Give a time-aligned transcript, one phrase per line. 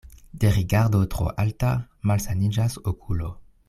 [0.43, 1.71] De rigardo tro alta
[2.13, 3.35] malsaniĝas okulo.